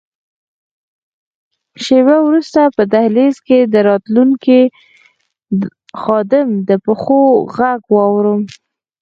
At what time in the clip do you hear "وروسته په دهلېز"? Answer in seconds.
2.27-3.35